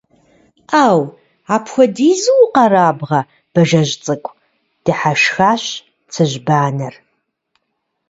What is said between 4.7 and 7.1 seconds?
дыхьэшхащ Цыжьбанэр.